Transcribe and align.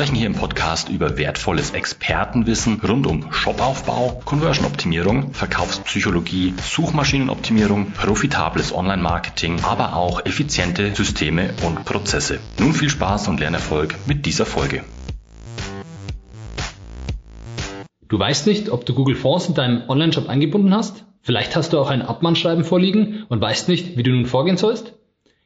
sprechen 0.00 0.16
hier 0.16 0.28
im 0.28 0.34
Podcast 0.34 0.88
über 0.88 1.18
wertvolles 1.18 1.72
Expertenwissen 1.72 2.80
rund 2.80 3.06
um 3.06 3.30
Shopaufbau, 3.34 4.22
Conversion-Optimierung, 4.24 5.34
Verkaufspsychologie, 5.34 6.54
Suchmaschinenoptimierung, 6.56 7.90
profitables 7.90 8.74
Online-Marketing, 8.74 9.60
aber 9.62 9.94
auch 9.94 10.24
effiziente 10.24 10.94
Systeme 10.94 11.50
und 11.66 11.84
Prozesse. 11.84 12.40
Nun 12.58 12.72
viel 12.72 12.88
Spaß 12.88 13.28
und 13.28 13.40
Lernerfolg 13.40 13.94
mit 14.06 14.24
dieser 14.24 14.46
Folge. 14.46 14.84
Du 18.08 18.18
weißt 18.18 18.46
nicht, 18.46 18.70
ob 18.70 18.86
du 18.86 18.94
Google 18.94 19.16
Fonds 19.16 19.48
in 19.48 19.54
deinem 19.54 19.82
Online-Shop 19.86 20.30
eingebunden 20.30 20.72
hast? 20.72 21.04
Vielleicht 21.20 21.56
hast 21.56 21.74
du 21.74 21.78
auch 21.78 21.90
ein 21.90 22.00
Abmahnschreiben 22.00 22.64
vorliegen 22.64 23.26
und 23.28 23.42
weißt 23.42 23.68
nicht, 23.68 23.98
wie 23.98 24.02
du 24.02 24.12
nun 24.12 24.24
vorgehen 24.24 24.56
sollst? 24.56 24.94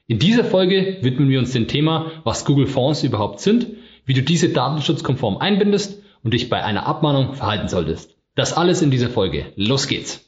In 0.06 0.20
dieser 0.20 0.44
Folge 0.44 0.98
widmen 1.00 1.28
wir 1.28 1.40
uns 1.40 1.50
dem 1.50 1.66
Thema, 1.66 2.12
was 2.22 2.44
Google 2.44 2.68
Fonds 2.68 3.02
überhaupt 3.02 3.40
sind, 3.40 3.66
wie 4.06 4.14
du 4.14 4.22
diese 4.22 4.50
datenschutzkonform 4.50 5.38
einbindest 5.38 6.02
und 6.22 6.34
dich 6.34 6.50
bei 6.50 6.62
einer 6.62 6.86
Abmahnung 6.86 7.34
verhalten 7.34 7.68
solltest. 7.68 8.16
Das 8.34 8.52
alles 8.52 8.82
in 8.82 8.90
dieser 8.90 9.08
Folge. 9.08 9.52
Los 9.56 9.88
geht's! 9.88 10.20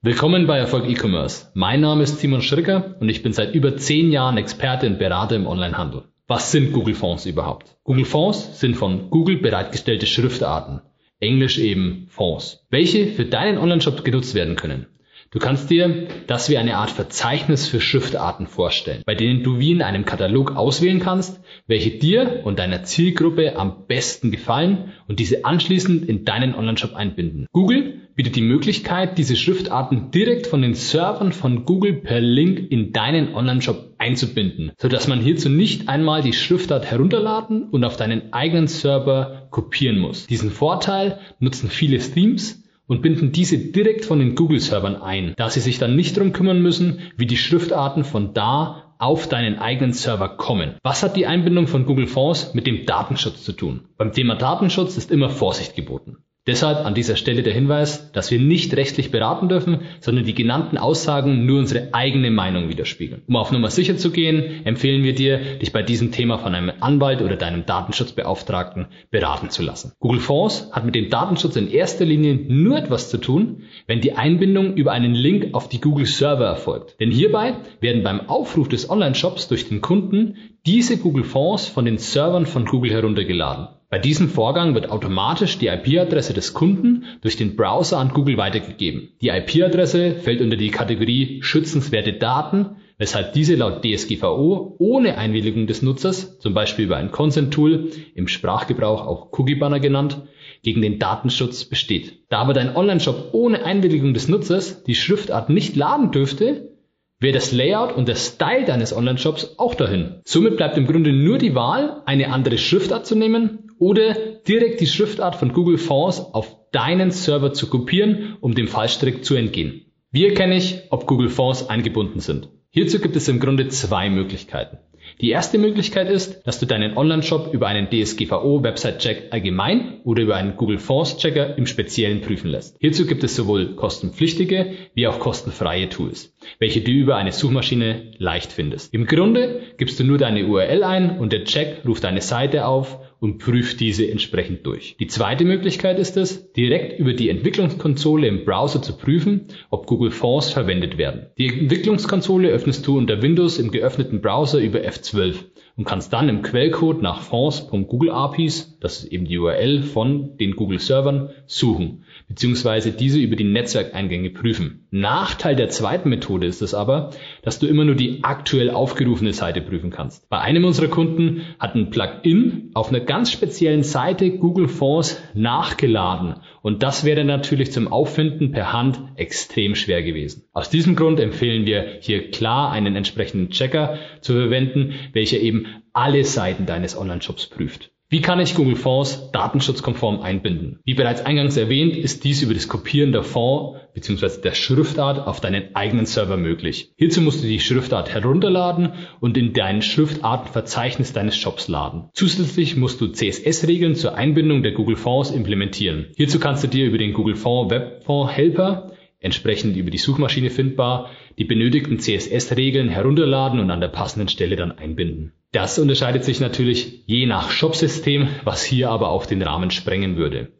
Willkommen 0.00 0.46
bei 0.46 0.56
Erfolg 0.58 0.88
E-Commerce. 0.88 1.50
Mein 1.54 1.80
Name 1.80 2.04
ist 2.04 2.20
Simon 2.20 2.40
Schricker 2.40 2.94
und 3.00 3.08
ich 3.08 3.22
bin 3.22 3.32
seit 3.32 3.54
über 3.54 3.76
zehn 3.76 4.12
Jahren 4.12 4.38
Experte 4.38 4.86
und 4.86 4.98
Berater 4.98 5.36
im 5.36 5.46
Onlinehandel. 5.46 6.04
Was 6.28 6.52
sind 6.52 6.72
Google 6.72 6.94
Fonts 6.94 7.26
überhaupt? 7.26 7.76
Google 7.84 8.04
Fonts 8.04 8.60
sind 8.60 8.76
von 8.76 9.10
Google 9.10 9.38
bereitgestellte 9.38 10.06
Schriftarten, 10.06 10.82
englisch 11.20 11.58
eben 11.58 12.06
Fonts, 12.10 12.66
welche 12.70 13.08
für 13.08 13.24
deinen 13.24 13.58
Onlineshop 13.58 14.04
genutzt 14.04 14.34
werden 14.34 14.54
können. 14.54 14.86
Du 15.30 15.38
kannst 15.38 15.68
dir 15.68 16.08
das 16.26 16.48
wie 16.48 16.56
eine 16.56 16.78
Art 16.78 16.90
Verzeichnis 16.90 17.68
für 17.68 17.82
Schriftarten 17.82 18.46
vorstellen, 18.46 19.02
bei 19.04 19.14
denen 19.14 19.42
du 19.42 19.58
wie 19.58 19.72
in 19.72 19.82
einem 19.82 20.06
Katalog 20.06 20.56
auswählen 20.56 21.00
kannst, 21.00 21.40
welche 21.66 21.90
dir 21.90 22.40
und 22.44 22.58
deiner 22.58 22.84
Zielgruppe 22.84 23.58
am 23.58 23.86
besten 23.86 24.30
gefallen 24.30 24.94
und 25.06 25.20
diese 25.20 25.44
anschließend 25.44 26.08
in 26.08 26.24
deinen 26.24 26.54
Onlineshop 26.54 26.94
einbinden. 26.94 27.46
Google 27.52 28.00
bietet 28.14 28.36
die 28.36 28.40
Möglichkeit, 28.40 29.18
diese 29.18 29.36
Schriftarten 29.36 30.10
direkt 30.10 30.46
von 30.46 30.62
den 30.62 30.72
Servern 30.72 31.32
von 31.32 31.66
Google 31.66 31.92
per 31.92 32.20
Link 32.20 32.72
in 32.72 32.92
deinen 32.92 33.34
Online-Shop 33.34 33.96
einzubinden, 33.98 34.72
sodass 34.78 35.08
man 35.08 35.20
hierzu 35.20 35.50
nicht 35.50 35.90
einmal 35.90 36.22
die 36.22 36.32
Schriftart 36.32 36.86
herunterladen 36.86 37.68
und 37.68 37.84
auf 37.84 37.98
deinen 37.98 38.32
eigenen 38.32 38.66
Server 38.66 39.46
kopieren 39.50 39.98
muss. 39.98 40.26
Diesen 40.26 40.50
Vorteil 40.50 41.18
nutzen 41.38 41.68
viele 41.68 41.98
Themes 41.98 42.64
und 42.88 43.02
binden 43.02 43.30
diese 43.30 43.58
direkt 43.58 44.04
von 44.04 44.18
den 44.18 44.34
Google-Servern 44.34 44.96
ein, 44.96 45.34
da 45.36 45.48
sie 45.48 45.60
sich 45.60 45.78
dann 45.78 45.94
nicht 45.94 46.16
darum 46.16 46.32
kümmern 46.32 46.60
müssen, 46.60 47.00
wie 47.16 47.26
die 47.26 47.36
Schriftarten 47.36 48.02
von 48.02 48.34
da 48.34 48.94
auf 48.98 49.28
deinen 49.28 49.58
eigenen 49.58 49.92
Server 49.92 50.30
kommen. 50.30 50.74
Was 50.82 51.04
hat 51.04 51.16
die 51.16 51.26
Einbindung 51.26 51.68
von 51.68 51.86
Google 51.86 52.08
Fonts 52.08 52.54
mit 52.54 52.66
dem 52.66 52.84
Datenschutz 52.84 53.44
zu 53.44 53.52
tun? 53.52 53.84
Beim 53.96 54.12
Thema 54.12 54.34
Datenschutz 54.34 54.96
ist 54.96 55.12
immer 55.12 55.30
Vorsicht 55.30 55.76
geboten. 55.76 56.16
Deshalb 56.48 56.86
an 56.86 56.94
dieser 56.94 57.16
Stelle 57.16 57.42
der 57.42 57.52
Hinweis, 57.52 58.10
dass 58.12 58.30
wir 58.30 58.38
nicht 58.38 58.74
rechtlich 58.74 59.10
beraten 59.10 59.50
dürfen, 59.50 59.80
sondern 60.00 60.24
die 60.24 60.32
genannten 60.32 60.78
Aussagen 60.78 61.44
nur 61.44 61.58
unsere 61.58 61.92
eigene 61.92 62.30
Meinung 62.30 62.70
widerspiegeln. 62.70 63.20
Um 63.28 63.36
auf 63.36 63.52
Nummer 63.52 63.68
sicher 63.68 63.98
zu 63.98 64.10
gehen, 64.10 64.64
empfehlen 64.64 65.04
wir 65.04 65.14
dir, 65.14 65.58
dich 65.58 65.74
bei 65.74 65.82
diesem 65.82 66.10
Thema 66.10 66.38
von 66.38 66.54
einem 66.54 66.72
Anwalt 66.80 67.20
oder 67.20 67.36
deinem 67.36 67.66
Datenschutzbeauftragten 67.66 68.86
beraten 69.10 69.50
zu 69.50 69.62
lassen. 69.62 69.92
Google 70.00 70.20
Fonds 70.20 70.70
hat 70.72 70.86
mit 70.86 70.94
dem 70.94 71.10
Datenschutz 71.10 71.54
in 71.56 71.70
erster 71.70 72.06
Linie 72.06 72.36
nur 72.36 72.78
etwas 72.78 73.10
zu 73.10 73.18
tun, 73.18 73.64
wenn 73.86 74.00
die 74.00 74.14
Einbindung 74.14 74.74
über 74.74 74.92
einen 74.92 75.14
Link 75.14 75.52
auf 75.52 75.68
die 75.68 75.82
Google 75.82 76.06
Server 76.06 76.46
erfolgt. 76.46 76.98
Denn 76.98 77.10
hierbei 77.10 77.56
werden 77.82 78.02
beim 78.02 78.26
Aufruf 78.26 78.70
des 78.70 78.88
Online-Shops 78.88 79.48
durch 79.48 79.68
den 79.68 79.82
Kunden 79.82 80.36
diese 80.66 80.98
Google 80.98 81.24
Fonds 81.24 81.66
von 81.66 81.84
den 81.84 81.98
Servern 81.98 82.46
von 82.46 82.66
Google 82.66 82.92
heruntergeladen. 82.92 83.68
Bei 83.90 83.98
diesem 83.98 84.28
Vorgang 84.28 84.74
wird 84.74 84.90
automatisch 84.90 85.56
die 85.56 85.68
IP-Adresse 85.68 86.34
des 86.34 86.52
Kunden 86.52 87.04
durch 87.22 87.36
den 87.36 87.56
Browser 87.56 87.96
an 87.96 88.10
Google 88.10 88.36
weitergegeben. 88.36 89.08
Die 89.22 89.28
IP-Adresse 89.28 90.16
fällt 90.16 90.42
unter 90.42 90.56
die 90.56 90.70
Kategorie 90.70 91.38
schützenswerte 91.42 92.12
Daten, 92.12 92.76
weshalb 92.98 93.32
diese 93.32 93.54
laut 93.54 93.82
DSGVO 93.82 94.76
ohne 94.78 95.16
Einwilligung 95.16 95.66
des 95.66 95.80
Nutzers, 95.80 96.38
zum 96.38 96.52
Beispiel 96.52 96.84
über 96.84 96.98
ein 96.98 97.12
Consent-Tool, 97.12 97.90
im 98.14 98.28
Sprachgebrauch 98.28 99.06
auch 99.06 99.38
Cookie-Banner 99.38 99.80
genannt, 99.80 100.20
gegen 100.62 100.82
den 100.82 100.98
Datenschutz 100.98 101.64
besteht. 101.64 102.24
Da 102.28 102.40
aber 102.40 102.52
dein 102.52 102.76
Online-Shop 102.76 103.30
ohne 103.32 103.64
Einwilligung 103.64 104.12
des 104.12 104.28
Nutzers 104.28 104.82
die 104.82 104.96
Schriftart 104.96 105.48
nicht 105.48 105.76
laden 105.76 106.10
dürfte, 106.10 106.72
wäre 107.20 107.34
das 107.34 107.52
Layout 107.52 107.96
und 107.96 108.08
der 108.08 108.14
Style 108.14 108.64
deines 108.64 108.94
Online-Shops 108.96 109.54
auch 109.58 109.74
dahin. 109.74 110.20
Somit 110.24 110.56
bleibt 110.56 110.76
im 110.76 110.86
Grunde 110.86 111.12
nur 111.12 111.38
die 111.38 111.54
Wahl, 111.54 112.02
eine 112.06 112.30
andere 112.32 112.58
Schriftart 112.58 113.06
zu 113.06 113.16
nehmen 113.16 113.70
oder 113.78 114.14
direkt 114.46 114.80
die 114.80 114.86
Schriftart 114.86 115.36
von 115.36 115.52
Google 115.52 115.78
Fonts 115.78 116.20
auf 116.20 116.56
deinen 116.70 117.10
Server 117.10 117.52
zu 117.52 117.68
kopieren, 117.68 118.36
um 118.40 118.54
dem 118.54 118.68
Fallstrick 118.68 119.24
zu 119.24 119.34
entgehen. 119.34 119.86
Wie 120.10 120.26
erkenne 120.26 120.56
ich, 120.56 120.82
ob 120.90 121.06
Google 121.06 121.28
Fonts 121.28 121.68
eingebunden 121.68 122.20
sind? 122.20 122.48
Hierzu 122.70 123.00
gibt 123.00 123.16
es 123.16 123.28
im 123.28 123.40
Grunde 123.40 123.68
zwei 123.68 124.10
Möglichkeiten. 124.10 124.78
Die 125.20 125.30
erste 125.30 125.58
Möglichkeit 125.58 126.10
ist, 126.10 126.46
dass 126.46 126.60
du 126.60 126.66
deinen 126.66 126.96
Online-Shop 126.96 127.52
über 127.52 127.66
einen 127.66 127.88
DSGVO-Website-Check 127.90 129.32
allgemein 129.32 130.00
oder 130.04 130.22
über 130.22 130.36
einen 130.36 130.56
Google 130.56 130.78
Fonts-Checker 130.78 131.56
im 131.56 131.66
Speziellen 131.66 132.20
prüfen 132.20 132.50
lässt. 132.50 132.76
Hierzu 132.78 133.06
gibt 133.06 133.24
es 133.24 133.34
sowohl 133.34 133.74
kostenpflichtige 133.74 134.74
wie 134.94 135.06
auch 135.06 135.18
kostenfreie 135.18 135.88
Tools, 135.88 136.34
welche 136.58 136.80
du 136.80 136.90
über 136.90 137.16
eine 137.16 137.32
Suchmaschine 137.32 138.12
leicht 138.18 138.52
findest. 138.52 138.92
Im 138.94 139.06
Grunde 139.06 139.60
gibst 139.76 139.98
du 140.00 140.04
nur 140.04 140.18
deine 140.18 140.46
URL 140.46 140.82
ein 140.82 141.18
und 141.18 141.32
der 141.32 141.44
Check 141.44 141.82
ruft 141.86 142.04
deine 142.04 142.20
Seite 142.20 142.66
auf 142.66 142.98
und 143.20 143.38
prüft 143.38 143.80
diese 143.80 144.08
entsprechend 144.08 144.64
durch. 144.66 144.96
Die 145.00 145.08
zweite 145.08 145.44
Möglichkeit 145.44 145.98
ist 145.98 146.16
es, 146.16 146.52
direkt 146.52 146.98
über 147.00 147.12
die 147.14 147.30
Entwicklungskonsole 147.30 148.28
im 148.28 148.44
Browser 148.44 148.80
zu 148.80 148.96
prüfen, 148.96 149.46
ob 149.70 149.86
Google 149.86 150.10
Fonts 150.10 150.50
verwendet 150.50 150.98
werden. 150.98 151.26
Die 151.36 151.48
Entwicklungskonsole 151.48 152.48
öffnest 152.48 152.86
du 152.86 152.96
unter 152.96 153.20
Windows 153.22 153.58
im 153.58 153.70
geöffneten 153.70 154.20
Browser 154.20 154.58
über 154.60 154.80
F12 154.80 155.36
und 155.78 155.84
kannst 155.84 156.12
dann 156.12 156.28
im 156.28 156.42
Quellcode 156.42 157.02
nach 157.02 157.22
fonts.google 157.22 158.10
APIs, 158.10 158.76
das 158.80 159.04
ist 159.04 159.12
eben 159.12 159.26
die 159.26 159.38
URL 159.38 159.84
von 159.84 160.36
den 160.36 160.56
Google 160.56 160.80
Servern, 160.80 161.30
suchen 161.46 162.04
bzw. 162.26 162.90
diese 162.90 163.20
über 163.20 163.36
die 163.36 163.44
Netzwerkeingänge 163.44 164.30
prüfen. 164.30 164.86
Nachteil 164.90 165.54
der 165.54 165.68
zweiten 165.68 166.08
Methode 166.08 166.46
ist 166.46 166.62
es 166.62 166.74
aber, 166.74 167.10
dass 167.42 167.60
du 167.60 167.66
immer 167.66 167.84
nur 167.84 167.94
die 167.94 168.24
aktuell 168.24 168.70
aufgerufene 168.70 169.32
Seite 169.32 169.60
prüfen 169.60 169.90
kannst. 169.90 170.28
Bei 170.28 170.40
einem 170.40 170.64
unserer 170.64 170.88
Kunden 170.88 171.42
hat 171.60 171.76
ein 171.76 171.90
Plugin 171.90 172.72
auf 172.74 172.88
einer 172.88 173.00
ganz 173.00 173.30
speziellen 173.30 173.84
Seite 173.84 174.30
Google 174.30 174.66
Fonts 174.68 175.22
nachgeladen 175.34 176.34
und 176.62 176.82
das 176.82 177.04
wäre 177.04 177.24
natürlich 177.24 177.70
zum 177.72 177.88
Auffinden 177.88 178.50
per 178.50 178.72
Hand 178.72 179.00
extrem 179.16 179.74
schwer 179.74 180.02
gewesen. 180.02 180.42
Aus 180.52 180.70
diesem 180.70 180.96
Grund 180.96 181.20
empfehlen 181.20 181.66
wir 181.66 181.98
hier 182.00 182.30
klar 182.30 182.72
einen 182.72 182.96
entsprechenden 182.96 183.50
Checker 183.50 183.98
zu 184.20 184.32
verwenden, 184.32 184.94
welcher 185.12 185.38
eben 185.38 185.67
alle 185.92 186.24
Seiten 186.24 186.66
deines 186.66 186.96
Online-Shops 186.96 187.46
prüft. 187.46 187.90
Wie 188.10 188.22
kann 188.22 188.40
ich 188.40 188.54
Google 188.54 188.76
Fonds 188.76 189.30
datenschutzkonform 189.32 190.22
einbinden? 190.22 190.80
Wie 190.86 190.94
bereits 190.94 191.26
eingangs 191.26 191.58
erwähnt, 191.58 191.94
ist 191.94 192.24
dies 192.24 192.40
über 192.40 192.54
das 192.54 192.66
Kopieren 192.66 193.12
der 193.12 193.22
Fond 193.22 193.80
bzw. 193.92 194.40
der 194.40 194.54
Schriftart 194.54 195.26
auf 195.26 195.42
deinen 195.42 195.76
eigenen 195.76 196.06
Server 196.06 196.38
möglich. 196.38 196.90
Hierzu 196.96 197.20
musst 197.20 197.44
du 197.44 197.46
die 197.46 197.60
Schriftart 197.60 198.08
herunterladen 198.08 198.94
und 199.20 199.36
in 199.36 199.52
dein 199.52 199.82
Schriftartenverzeichnis 199.82 201.12
deines 201.12 201.36
Shops 201.36 201.68
laden. 201.68 202.08
Zusätzlich 202.14 202.76
musst 202.76 203.02
du 203.02 203.08
CSS-Regeln 203.08 203.94
zur 203.94 204.14
Einbindung 204.14 204.62
der 204.62 204.72
Google 204.72 204.96
Fonds 204.96 205.30
implementieren. 205.30 206.06
Hierzu 206.16 206.40
kannst 206.40 206.64
du 206.64 206.68
dir 206.68 206.86
über 206.86 206.96
den 206.96 207.12
Google 207.12 207.36
Fonds 207.36 207.70
Webfonds 207.70 208.32
Helper 208.32 208.90
entsprechend 209.20 209.76
über 209.76 209.90
die 209.90 209.98
Suchmaschine 209.98 210.50
findbar, 210.50 211.10
die 211.38 211.44
benötigten 211.44 211.98
CSS-Regeln 211.98 212.88
herunterladen 212.88 213.60
und 213.60 213.70
an 213.70 213.80
der 213.80 213.88
passenden 213.88 214.28
Stelle 214.28 214.56
dann 214.56 214.72
einbinden. 214.72 215.32
Das 215.52 215.78
unterscheidet 215.78 216.24
sich 216.24 216.40
natürlich 216.40 217.04
je 217.06 217.26
nach 217.26 217.50
Shopsystem, 217.50 218.28
was 218.44 218.64
hier 218.64 218.90
aber 218.90 219.10
auch 219.10 219.26
den 219.26 219.42
Rahmen 219.42 219.70
sprengen 219.70 220.16
würde. 220.16 220.52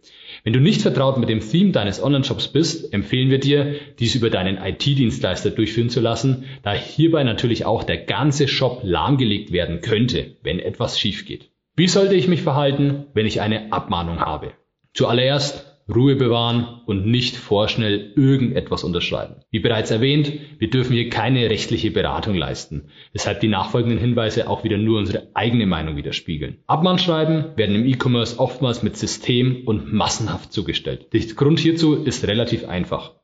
Wenn 0.44 0.52
du 0.52 0.60
nicht 0.60 0.82
vertraut 0.82 1.18
mit 1.18 1.28
dem 1.28 1.40
Theme 1.40 1.72
deines 1.72 2.02
Online-Shops 2.02 2.48
bist, 2.48 2.92
empfehlen 2.92 3.30
wir 3.30 3.38
dir, 3.38 3.74
dies 3.98 4.14
über 4.14 4.30
deinen 4.30 4.56
IT-Dienstleister 4.56 5.50
durchführen 5.50 5.90
zu 5.90 6.00
lassen, 6.00 6.44
da 6.62 6.72
hierbei 6.72 7.22
natürlich 7.24 7.64
auch 7.64 7.84
der 7.84 7.98
ganze 7.98 8.48
Shop 8.48 8.80
lahmgelegt 8.82 9.52
werden 9.52 9.80
könnte, 9.80 10.36
wenn 10.42 10.58
etwas 10.60 10.98
schief 10.98 11.26
geht. 11.26 11.50
Wie 11.76 11.88
sollte 11.88 12.14
ich 12.14 12.28
mich 12.28 12.42
verhalten, 12.42 13.06
wenn 13.14 13.26
ich 13.26 13.40
eine 13.40 13.72
Abmahnung 13.72 14.20
habe? 14.20 14.52
Zuallererst 14.94 15.77
Ruhe 15.94 16.16
bewahren 16.16 16.82
und 16.86 17.06
nicht 17.06 17.36
vorschnell 17.36 18.12
irgendetwas 18.14 18.84
unterschreiben. 18.84 19.36
Wie 19.50 19.60
bereits 19.60 19.90
erwähnt, 19.90 20.32
wir 20.58 20.68
dürfen 20.68 20.92
hier 20.92 21.08
keine 21.08 21.48
rechtliche 21.48 21.90
Beratung 21.90 22.34
leisten, 22.34 22.90
weshalb 23.12 23.40
die 23.40 23.48
nachfolgenden 23.48 23.98
Hinweise 23.98 24.48
auch 24.48 24.64
wieder 24.64 24.76
nur 24.76 24.98
unsere 24.98 25.28
eigene 25.34 25.66
Meinung 25.66 25.96
widerspiegeln. 25.96 26.58
Abmahnschreiben 26.66 27.56
werden 27.56 27.74
im 27.74 27.86
E-Commerce 27.86 28.38
oftmals 28.38 28.82
mit 28.82 28.96
System 28.96 29.62
und 29.64 29.92
massenhaft 29.92 30.52
zugestellt. 30.52 31.12
Der 31.12 31.20
Grund 31.20 31.58
hierzu 31.58 31.94
ist 31.94 32.26
relativ 32.26 32.68
einfach. 32.68 33.14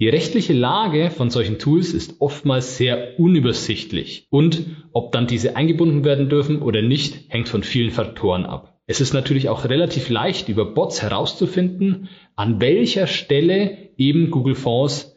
Die 0.00 0.08
rechtliche 0.08 0.52
Lage 0.52 1.10
von 1.10 1.30
solchen 1.30 1.60
Tools 1.60 1.94
ist 1.94 2.20
oftmals 2.20 2.76
sehr 2.76 3.18
unübersichtlich 3.18 4.26
und 4.28 4.66
ob 4.92 5.12
dann 5.12 5.28
diese 5.28 5.54
eingebunden 5.54 6.04
werden 6.04 6.28
dürfen 6.28 6.62
oder 6.62 6.82
nicht, 6.82 7.26
hängt 7.28 7.48
von 7.48 7.62
vielen 7.62 7.92
Faktoren 7.92 8.44
ab. 8.44 8.73
Es 8.86 9.00
ist 9.00 9.14
natürlich 9.14 9.48
auch 9.48 9.64
relativ 9.64 10.10
leicht 10.10 10.48
über 10.48 10.66
Bots 10.66 11.00
herauszufinden, 11.00 12.08
an 12.36 12.60
welcher 12.60 13.06
Stelle 13.06 13.78
eben 13.96 14.30
Google 14.30 14.54
Fonds 14.54 15.16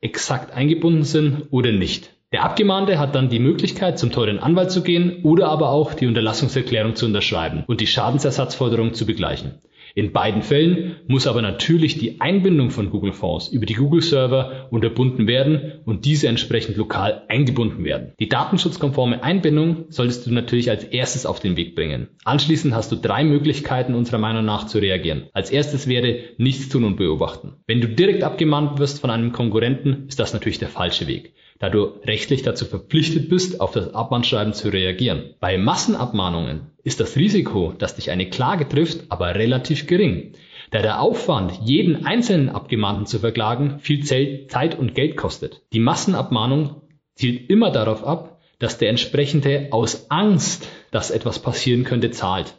exakt 0.00 0.52
eingebunden 0.52 1.04
sind 1.04 1.48
oder 1.50 1.70
nicht. 1.72 2.10
Der 2.32 2.42
Abgemahnte 2.42 2.98
hat 2.98 3.14
dann 3.14 3.28
die 3.28 3.38
Möglichkeit, 3.38 3.98
zum 3.98 4.10
teuren 4.10 4.40
Anwalt 4.40 4.72
zu 4.72 4.82
gehen 4.82 5.22
oder 5.22 5.48
aber 5.48 5.70
auch 5.70 5.94
die 5.94 6.08
Unterlassungserklärung 6.08 6.96
zu 6.96 7.06
unterschreiben 7.06 7.62
und 7.68 7.80
die 7.80 7.86
Schadensersatzforderung 7.86 8.94
zu 8.94 9.06
begleichen. 9.06 9.60
In 9.96 10.12
beiden 10.12 10.42
Fällen 10.42 10.96
muss 11.06 11.28
aber 11.28 11.40
natürlich 11.40 11.98
die 11.98 12.20
Einbindung 12.20 12.70
von 12.70 12.90
Google 12.90 13.12
Fonds 13.12 13.46
über 13.48 13.64
die 13.64 13.74
Google 13.74 14.02
Server 14.02 14.66
unterbunden 14.70 15.28
werden 15.28 15.80
und 15.84 16.04
diese 16.04 16.26
entsprechend 16.26 16.76
lokal 16.76 17.22
eingebunden 17.28 17.84
werden. 17.84 18.12
Die 18.18 18.28
datenschutzkonforme 18.28 19.22
Einbindung 19.22 19.84
solltest 19.90 20.26
du 20.26 20.32
natürlich 20.32 20.68
als 20.68 20.82
erstes 20.82 21.26
auf 21.26 21.38
den 21.38 21.56
Weg 21.56 21.76
bringen. 21.76 22.08
Anschließend 22.24 22.74
hast 22.74 22.90
du 22.90 22.96
drei 22.96 23.22
Möglichkeiten 23.22 23.94
unserer 23.94 24.18
Meinung 24.18 24.44
nach 24.44 24.66
zu 24.66 24.78
reagieren. 24.78 25.28
Als 25.32 25.50
erstes 25.50 25.86
wäre 25.86 26.18
nichts 26.38 26.68
tun 26.68 26.82
und 26.82 26.96
beobachten. 26.96 27.54
Wenn 27.68 27.80
du 27.80 27.86
direkt 27.86 28.24
abgemahnt 28.24 28.80
wirst 28.80 29.00
von 29.00 29.10
einem 29.10 29.30
Konkurrenten, 29.30 30.08
ist 30.08 30.18
das 30.18 30.32
natürlich 30.32 30.58
der 30.58 30.68
falsche 30.68 31.06
Weg 31.06 31.34
da 31.58 31.70
du 31.70 31.84
rechtlich 32.04 32.42
dazu 32.42 32.64
verpflichtet 32.64 33.28
bist, 33.28 33.60
auf 33.60 33.72
das 33.72 33.94
Abmahnschreiben 33.94 34.54
zu 34.54 34.68
reagieren. 34.68 35.34
Bei 35.40 35.56
Massenabmahnungen 35.56 36.72
ist 36.82 37.00
das 37.00 37.16
Risiko, 37.16 37.72
dass 37.78 37.96
dich 37.96 38.10
eine 38.10 38.28
Klage 38.28 38.68
trifft, 38.68 39.10
aber 39.10 39.34
relativ 39.34 39.86
gering, 39.86 40.32
da 40.70 40.82
der 40.82 41.00
Aufwand, 41.00 41.52
jeden 41.62 42.04
einzelnen 42.04 42.48
Abgemahnten 42.48 43.06
zu 43.06 43.20
verklagen, 43.20 43.78
viel 43.78 44.04
Zeit 44.04 44.78
und 44.78 44.94
Geld 44.94 45.16
kostet. 45.16 45.62
Die 45.72 45.80
Massenabmahnung 45.80 46.82
zielt 47.14 47.48
immer 47.48 47.70
darauf 47.70 48.04
ab, 48.04 48.40
dass 48.58 48.78
der 48.78 48.90
entsprechende 48.90 49.68
aus 49.70 50.10
Angst, 50.10 50.68
dass 50.90 51.10
etwas 51.10 51.38
passieren 51.38 51.84
könnte, 51.84 52.10
zahlt. 52.10 52.54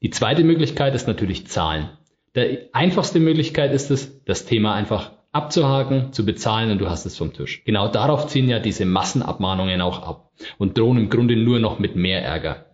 Die 0.00 0.10
zweite 0.10 0.44
Möglichkeit 0.44 0.94
ist 0.94 1.08
natürlich 1.08 1.46
Zahlen. 1.48 1.90
Die 2.36 2.72
einfachste 2.72 3.20
Möglichkeit 3.20 3.72
ist 3.72 3.90
es, 3.90 4.24
das 4.24 4.44
Thema 4.44 4.74
einfach 4.74 5.10
abzuhaken, 5.32 6.12
zu 6.12 6.24
bezahlen 6.24 6.70
und 6.70 6.78
du 6.78 6.88
hast 6.88 7.04
es 7.06 7.16
vom 7.16 7.32
Tisch. 7.32 7.62
Genau 7.64 7.88
darauf 7.88 8.26
ziehen 8.28 8.48
ja 8.48 8.58
diese 8.58 8.86
Massenabmahnungen 8.86 9.80
auch 9.80 10.02
ab 10.02 10.30
und 10.56 10.78
drohen 10.78 10.98
im 10.98 11.10
Grunde 11.10 11.36
nur 11.36 11.58
noch 11.58 11.78
mit 11.78 11.96
mehr 11.96 12.22
Ärger. 12.22 12.66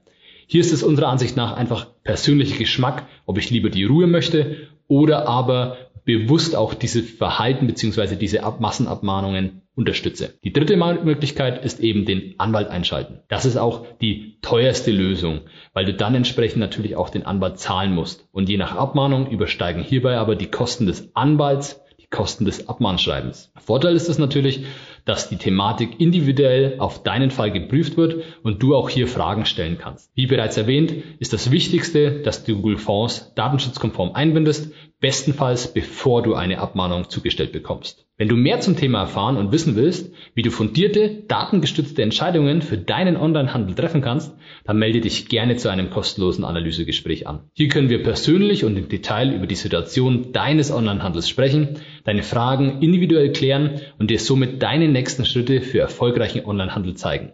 Hier 0.46 0.60
ist 0.60 0.72
es 0.72 0.82
unserer 0.82 1.08
Ansicht 1.08 1.36
nach 1.36 1.56
einfach 1.56 1.86
persönlicher 2.02 2.58
Geschmack, 2.58 3.06
ob 3.26 3.38
ich 3.38 3.50
lieber 3.50 3.70
die 3.70 3.84
Ruhe 3.84 4.06
möchte 4.06 4.68
oder 4.86 5.26
aber 5.26 5.78
bewusst 6.04 6.54
auch 6.54 6.74
diese 6.74 7.02
Verhalten 7.02 7.66
beziehungsweise 7.66 8.16
diese 8.16 8.42
Massenabmahnungen 8.58 9.62
unterstütze. 9.74 10.34
Die 10.44 10.52
dritte 10.52 10.76
Möglichkeit 10.76 11.64
ist 11.64 11.80
eben 11.80 12.04
den 12.04 12.34
Anwalt 12.38 12.68
einschalten. 12.68 13.20
Das 13.28 13.44
ist 13.44 13.56
auch 13.56 13.86
die 14.00 14.38
teuerste 14.40 14.92
Lösung, 14.92 15.40
weil 15.72 15.86
du 15.86 15.94
dann 15.94 16.14
entsprechend 16.14 16.58
natürlich 16.58 16.94
auch 16.94 17.08
den 17.08 17.26
Anwalt 17.26 17.58
zahlen 17.58 17.92
musst. 17.92 18.28
Und 18.30 18.48
je 18.48 18.58
nach 18.58 18.76
Abmahnung 18.76 19.30
übersteigen 19.30 19.82
hierbei 19.82 20.16
aber 20.18 20.36
die 20.36 20.50
Kosten 20.50 20.86
des 20.86 21.10
Anwalts 21.16 21.80
Kosten 22.14 22.44
des 22.44 22.68
Abmahnschreibens. 22.68 23.50
Vorteil 23.56 23.96
ist 23.96 24.08
es 24.08 24.18
natürlich, 24.18 24.66
dass 25.04 25.28
die 25.28 25.36
Thematik 25.36 26.00
individuell 26.00 26.76
auf 26.78 27.02
deinen 27.02 27.30
Fall 27.30 27.50
geprüft 27.50 27.96
wird 27.96 28.22
und 28.42 28.62
du 28.62 28.74
auch 28.74 28.88
hier 28.88 29.06
Fragen 29.06 29.44
stellen 29.44 29.78
kannst. 29.78 30.10
Wie 30.14 30.26
bereits 30.26 30.56
erwähnt, 30.56 30.92
ist 31.18 31.32
das 31.32 31.50
Wichtigste, 31.50 32.22
dass 32.22 32.44
du 32.44 32.56
Google 32.56 32.78
Fonds 32.78 33.32
datenschutzkonform 33.34 34.12
einbindest, 34.14 34.72
bestenfalls 35.00 35.72
bevor 35.74 36.22
du 36.22 36.34
eine 36.34 36.60
Abmahnung 36.60 37.10
zugestellt 37.10 37.52
bekommst. 37.52 38.06
Wenn 38.16 38.28
du 38.28 38.36
mehr 38.36 38.60
zum 38.60 38.76
Thema 38.76 39.00
erfahren 39.00 39.36
und 39.36 39.50
wissen 39.50 39.74
willst, 39.74 40.14
wie 40.34 40.42
du 40.42 40.52
fundierte, 40.52 41.24
datengestützte 41.26 42.00
Entscheidungen 42.00 42.62
für 42.62 42.78
deinen 42.78 43.16
Onlinehandel 43.16 43.74
treffen 43.74 44.02
kannst, 44.02 44.32
dann 44.64 44.78
melde 44.78 45.00
dich 45.00 45.28
gerne 45.28 45.56
zu 45.56 45.68
einem 45.68 45.90
kostenlosen 45.90 46.44
Analysegespräch 46.44 47.26
an. 47.26 47.50
Hier 47.54 47.66
können 47.66 47.90
wir 47.90 48.04
persönlich 48.04 48.64
und 48.64 48.76
im 48.76 48.88
Detail 48.88 49.34
über 49.34 49.48
die 49.48 49.56
Situation 49.56 50.32
deines 50.32 50.70
Onlinehandels 50.70 51.28
sprechen, 51.28 51.80
deine 52.04 52.22
Fragen 52.22 52.80
individuell 52.80 53.32
klären 53.32 53.80
und 53.98 54.10
dir 54.10 54.20
somit 54.20 54.62
deine 54.62 54.86
nächsten 54.94 55.26
Schritte 55.26 55.60
für 55.60 55.80
erfolgreichen 55.80 56.46
Onlinehandel 56.46 56.94
zeigen. 56.94 57.32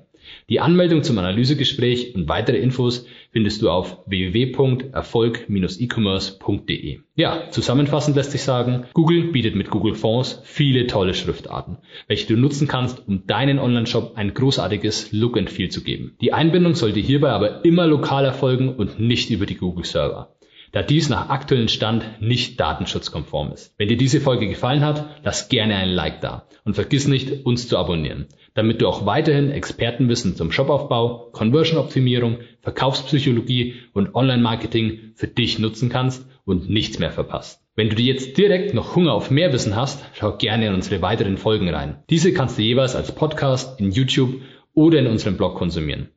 Die 0.48 0.60
Anmeldung 0.60 1.02
zum 1.02 1.18
Analysegespräch 1.18 2.14
und 2.14 2.28
weitere 2.28 2.58
Infos 2.58 3.06
findest 3.32 3.62
du 3.62 3.70
auf 3.70 3.98
www.erfolg-e-commerce.de. 4.06 6.98
Ja, 7.14 7.50
zusammenfassend 7.50 8.16
lässt 8.16 8.32
sich 8.32 8.42
sagen, 8.42 8.84
Google 8.92 9.32
bietet 9.32 9.54
mit 9.54 9.70
Google 9.70 9.94
Fonts 9.94 10.42
viele 10.44 10.86
tolle 10.86 11.14
Schriftarten, 11.14 11.78
welche 12.08 12.26
du 12.26 12.36
nutzen 12.36 12.68
kannst, 12.68 13.06
um 13.06 13.26
deinen 13.26 13.58
Online-Shop 13.58 14.12
ein 14.16 14.34
großartiges 14.34 15.12
Look 15.12 15.38
and 15.38 15.50
Feel 15.50 15.68
zu 15.68 15.82
geben. 15.82 16.16
Die 16.20 16.32
Einbindung 16.32 16.74
sollte 16.74 17.00
hierbei 17.00 17.30
aber 17.30 17.64
immer 17.64 17.86
lokal 17.86 18.24
erfolgen 18.24 18.74
und 18.74 19.00
nicht 19.00 19.30
über 19.30 19.46
die 19.46 19.56
Google 19.56 19.84
Server 19.84 20.34
da 20.72 20.82
dies 20.82 21.08
nach 21.08 21.28
aktuellem 21.28 21.68
Stand 21.68 22.04
nicht 22.20 22.60
datenschutzkonform 22.60 23.52
ist. 23.52 23.74
Wenn 23.78 23.88
dir 23.88 23.96
diese 23.96 24.20
Folge 24.20 24.48
gefallen 24.48 24.84
hat, 24.84 25.20
lass 25.24 25.48
gerne 25.48 25.76
ein 25.76 25.90
Like 25.90 26.20
da 26.20 26.46
und 26.64 26.74
vergiss 26.74 27.08
nicht, 27.08 27.44
uns 27.44 27.68
zu 27.68 27.78
abonnieren 27.78 28.26
damit 28.54 28.80
du 28.80 28.88
auch 28.88 29.06
weiterhin 29.06 29.50
Expertenwissen 29.50 30.36
zum 30.36 30.52
Shopaufbau, 30.52 31.30
Conversion-Optimierung, 31.32 32.38
Verkaufspsychologie 32.60 33.74
und 33.92 34.14
Online-Marketing 34.14 35.12
für 35.14 35.28
dich 35.28 35.58
nutzen 35.58 35.88
kannst 35.88 36.26
und 36.44 36.68
nichts 36.68 36.98
mehr 36.98 37.12
verpasst. 37.12 37.62
Wenn 37.76 37.88
du 37.88 37.96
dir 37.96 38.12
jetzt 38.12 38.36
direkt 38.36 38.74
noch 38.74 38.96
Hunger 38.96 39.14
auf 39.14 39.30
mehr 39.30 39.52
Wissen 39.52 39.76
hast, 39.76 40.04
schau 40.14 40.36
gerne 40.36 40.66
in 40.66 40.74
unsere 40.74 41.00
weiteren 41.00 41.38
Folgen 41.38 41.68
rein. 41.68 42.02
Diese 42.10 42.32
kannst 42.32 42.58
du 42.58 42.62
jeweils 42.62 42.96
als 42.96 43.14
Podcast 43.14 43.80
in 43.80 43.92
YouTube 43.92 44.40
oder 44.74 44.98
in 44.98 45.06
unserem 45.06 45.36
Blog 45.36 45.54
konsumieren. 45.54 46.08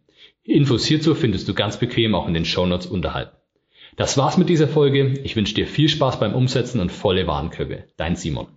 Infos 0.43 0.85
hierzu 0.85 1.15
findest 1.15 1.47
du 1.47 1.53
ganz 1.53 1.77
bequem 1.77 2.15
auch 2.15 2.27
in 2.27 2.33
den 2.33 2.45
Shownotes 2.45 2.87
unterhalb. 2.87 3.42
Das 3.95 4.17
war's 4.17 4.37
mit 4.37 4.49
dieser 4.49 4.67
Folge. 4.67 5.19
Ich 5.23 5.35
wünsche 5.35 5.53
dir 5.53 5.67
viel 5.67 5.87
Spaß 5.87 6.19
beim 6.19 6.33
Umsetzen 6.33 6.79
und 6.79 6.91
volle 6.91 7.27
Warenkörbe. 7.27 7.85
Dein 7.95 8.15
Simon. 8.15 8.47